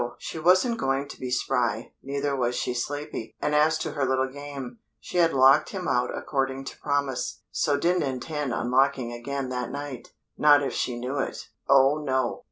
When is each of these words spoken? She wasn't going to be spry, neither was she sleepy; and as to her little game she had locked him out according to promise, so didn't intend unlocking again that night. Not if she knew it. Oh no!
She 0.17 0.39
wasn't 0.39 0.79
going 0.79 1.07
to 1.09 1.19
be 1.19 1.29
spry, 1.29 1.93
neither 2.01 2.35
was 2.35 2.55
she 2.55 2.73
sleepy; 2.73 3.35
and 3.39 3.53
as 3.53 3.77
to 3.77 3.91
her 3.91 4.03
little 4.03 4.27
game 4.27 4.79
she 4.99 5.17
had 5.19 5.31
locked 5.31 5.69
him 5.69 5.87
out 5.87 6.09
according 6.17 6.63
to 6.65 6.79
promise, 6.79 7.43
so 7.51 7.77
didn't 7.77 8.01
intend 8.01 8.51
unlocking 8.51 9.13
again 9.13 9.49
that 9.49 9.69
night. 9.69 10.07
Not 10.39 10.63
if 10.63 10.73
she 10.73 10.97
knew 10.97 11.19
it. 11.19 11.49
Oh 11.69 11.99
no! 12.03 12.39